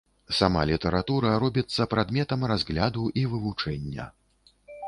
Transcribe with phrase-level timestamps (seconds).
[0.37, 4.13] Сама літаратура робіцца прадметам разгляду і вывучэння.